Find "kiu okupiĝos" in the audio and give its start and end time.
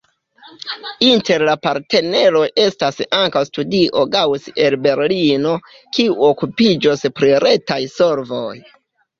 5.99-7.09